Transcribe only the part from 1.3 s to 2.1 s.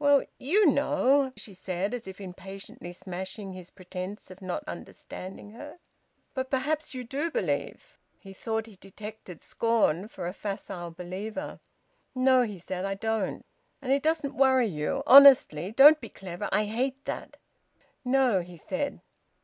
she said, as